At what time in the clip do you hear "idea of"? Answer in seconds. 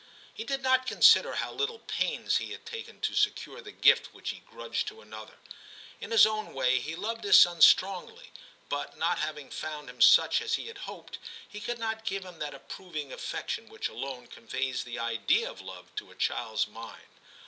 14.97-15.61